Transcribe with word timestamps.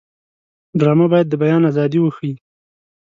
ډرامه 0.79 1.05
باید 1.11 1.27
د 1.29 1.33
بیان 1.43 1.61
ازادي 1.71 1.99
وښيي 2.01 2.33